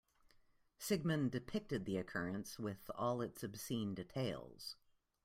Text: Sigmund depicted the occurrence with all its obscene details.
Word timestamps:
Sigmund 0.79 1.29
depicted 1.29 1.85
the 1.85 1.97
occurrence 1.99 2.57
with 2.57 2.89
all 2.95 3.21
its 3.21 3.43
obscene 3.43 3.93
details. 3.93 4.75